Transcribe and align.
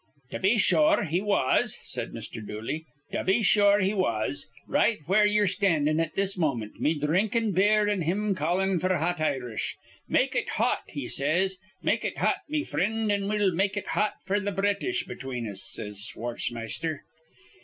"Tubby 0.31 0.57
sure 0.57 1.03
he 1.03 1.21
was," 1.21 1.77
said 1.83 2.11
Mr. 2.11 2.43
Dooley. 2.43 2.87
"Tubby 3.11 3.43
sure 3.43 3.81
he 3.81 3.93
was. 3.93 4.47
Right 4.67 4.97
where 5.05 5.27
ye're 5.27 5.45
standin' 5.47 5.99
at 5.99 6.15
this 6.15 6.35
moment, 6.35 6.79
me 6.81 6.95
dhrinkin' 6.99 7.51
beer 7.51 7.87
an' 7.87 8.01
him 8.01 8.33
callin' 8.33 8.79
f'r 8.79 8.97
hot 8.97 9.19
Irish. 9.21 9.75
'Make 10.09 10.33
it 10.33 10.49
hot,' 10.57 10.89
he 10.89 11.07
says. 11.07 11.57
'Make 11.83 12.03
it 12.03 12.17
hot, 12.17 12.37
me 12.49 12.63
frind; 12.63 13.11
an' 13.11 13.27
we'll 13.27 13.53
make 13.53 13.77
it 13.77 13.89
hot 13.89 14.15
f'r 14.27 14.41
th' 14.43 14.55
British 14.55 15.03
between 15.05 15.47
us,' 15.47 15.61
says 15.71 16.01
Schwartzmeister. 16.01 17.01